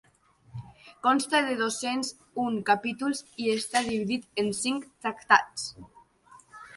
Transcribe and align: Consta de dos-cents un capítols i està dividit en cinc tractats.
Consta 1.07 1.41
de 1.49 1.57
dos-cents 1.59 2.09
un 2.43 2.57
capítols 2.69 3.21
i 3.43 3.49
està 3.57 3.83
dividit 3.89 4.41
en 4.45 4.49
cinc 4.61 4.89
tractats. 5.07 5.67